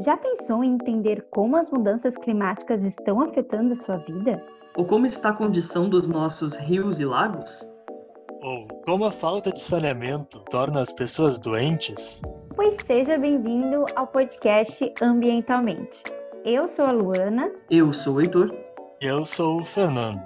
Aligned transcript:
Já 0.00 0.16
pensou 0.16 0.64
em 0.64 0.74
entender 0.74 1.26
como 1.30 1.56
as 1.56 1.68
mudanças 1.70 2.16
climáticas 2.16 2.82
estão 2.82 3.20
afetando 3.20 3.74
a 3.74 3.76
sua 3.76 3.98
vida? 3.98 4.42
Ou 4.74 4.86
como 4.86 5.04
está 5.04 5.28
a 5.28 5.34
condição 5.34 5.88
dos 5.88 6.06
nossos 6.06 6.56
rios 6.56 6.98
e 6.98 7.04
lagos? 7.04 7.60
Ou 8.42 8.66
como 8.84 9.04
a 9.04 9.10
falta 9.12 9.52
de 9.52 9.60
saneamento 9.60 10.40
torna 10.50 10.80
as 10.80 10.90
pessoas 10.90 11.38
doentes? 11.38 12.22
Pois 12.56 12.76
seja 12.86 13.18
bem-vindo 13.18 13.84
ao 13.94 14.06
podcast 14.06 14.92
Ambientalmente. 15.00 16.02
Eu 16.44 16.66
sou 16.68 16.86
a 16.86 16.90
Luana. 16.90 17.52
Eu 17.70 17.92
sou 17.92 18.14
o 18.16 18.20
Heitor. 18.20 18.50
E 19.00 19.06
eu 19.06 19.24
sou 19.24 19.60
o 19.60 19.64
Fernando. 19.64 20.20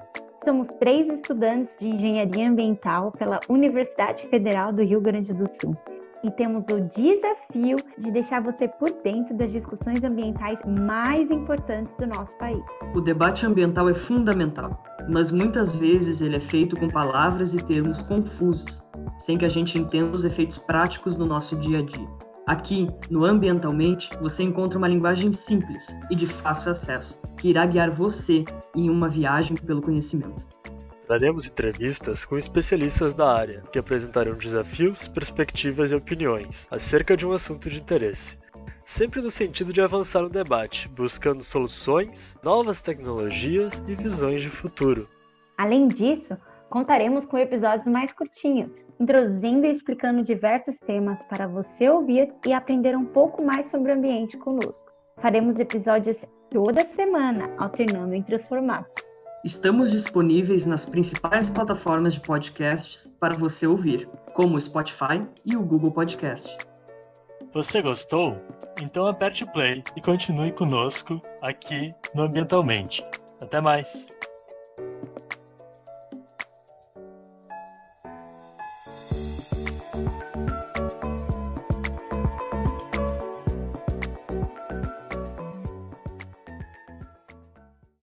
Somos 0.45 0.69
três 0.79 1.09
estudantes 1.09 1.77
de 1.79 1.89
engenharia 1.89 2.49
ambiental 2.49 3.11
pela 3.11 3.41
Universidade 3.49 4.27
Federal 4.29 4.73
do 4.73 4.85
Rio 4.85 5.01
Grande 5.01 5.33
do 5.33 5.49
Sul 5.61 5.77
e 6.23 6.31
temos 6.31 6.67
o 6.69 6.81
desafio 6.81 7.77
de 7.99 8.11
deixar 8.11 8.43
você 8.43 8.69
por 8.69 8.91
dentro 9.03 9.37
das 9.37 9.53
discussões 9.53 10.03
ambientais 10.03 10.59
mais 10.67 11.31
importantes 11.31 11.93
do 11.99 12.07
nosso 12.07 12.33
país. 12.39 12.63
O 12.95 13.01
debate 13.01 13.47
ambiental 13.47 13.89
é 13.89 13.95
fundamental, 13.95 14.83
mas 15.09 15.31
muitas 15.31 15.75
vezes 15.75 16.21
ele 16.21 16.37
é 16.37 16.41
feito 16.41 16.77
com 16.77 16.89
palavras 16.89 17.55
e 17.55 17.63
termos 17.63 18.03
confusos, 18.03 18.83
sem 19.19 19.39
que 19.39 19.45
a 19.45 19.49
gente 19.51 19.79
entenda 19.79 20.13
os 20.13 20.25
efeitos 20.25 20.59
práticos 20.59 21.17
no 21.17 21.27
nosso 21.27 21.57
dia 21.57 21.79
a 21.79 21.83
dia. 21.83 22.09
Aqui, 22.47 22.89
no 23.11 23.25
Ambientalmente, 23.25 24.09
você 24.21 24.45
encontra 24.45 24.79
uma 24.79 24.87
linguagem 24.87 25.33
simples 25.33 25.99
e 26.09 26.15
de 26.15 26.29
fácil 26.29 26.71
acesso, 26.71 27.21
que 27.37 27.49
irá 27.49 27.67
guiar 27.67 27.91
você 27.91 28.45
em 28.73 28.89
uma 28.89 29.09
viagem 29.09 29.57
pelo 29.57 29.83
conhecimento. 29.83 30.47
Daremos 31.09 31.47
entrevistas 31.47 32.25
com 32.25 32.37
especialistas 32.37 33.15
da 33.15 33.33
área, 33.33 33.63
que 33.71 33.79
apresentarão 33.79 34.35
desafios, 34.35 35.07
perspectivas 35.07 35.93
e 35.93 35.95
opiniões 35.95 36.67
acerca 36.69 37.17
de 37.17 37.25
um 37.25 37.31
assunto 37.31 37.71
de 37.71 37.79
interesse. 37.79 38.39
Sempre 38.85 39.21
no 39.21 39.31
sentido 39.31 39.73
de 39.73 39.81
avançar 39.81 40.23
no 40.23 40.29
debate, 40.29 40.89
buscando 40.89 41.45
soluções, 41.45 42.37
novas 42.43 42.83
tecnologias 42.83 43.79
e 43.89 43.95
visões 43.95 44.43
de 44.43 44.51
futuro. 44.51 45.09
Além 45.57 45.87
disso, 45.87 46.37
contaremos 46.69 47.25
com 47.25 47.39
episódios 47.39 47.87
mais 47.87 48.13
curtinhos, 48.13 48.85
introduzindo 48.99 49.65
e 49.65 49.73
explicando 49.73 50.25
diversos 50.25 50.77
temas 50.81 51.23
para 51.29 51.47
você 51.47 51.89
ouvir 51.89 52.33
e 52.45 52.53
aprender 52.53 52.97
um 52.97 53.05
pouco 53.05 53.43
mais 53.43 53.67
sobre 53.67 53.93
o 53.93 53.95
ambiente 53.95 54.37
conosco. 54.39 54.93
Faremos 55.19 55.57
episódios 55.59 56.25
toda 56.51 56.85
semana, 56.85 57.55
alternando 57.59 58.13
entre 58.13 58.35
os 58.35 58.47
formatos. 58.47 59.06
Estamos 59.47 59.93
disponíveis 59.93 60.67
nas 60.67 60.85
principais 60.85 61.49
plataformas 61.49 62.15
de 62.15 62.21
podcasts 62.21 63.15
para 63.21 63.37
você 63.37 63.65
ouvir, 63.65 64.09
como 64.35 64.57
o 64.57 64.61
Spotify 64.61 65.21
e 65.45 65.57
o 65.57 65.63
Google 65.63 65.93
Podcast. 65.93 66.59
Você 67.53 67.81
gostou? 67.81 68.37
Então 68.83 69.07
aperte 69.07 69.45
o 69.45 69.53
play 69.53 69.85
e 69.95 70.01
continue 70.01 70.51
conosco 70.51 71.23
aqui 71.41 71.95
no 72.13 72.25
Ambientalmente. 72.25 73.07
Até 73.41 73.61
mais! 73.61 74.16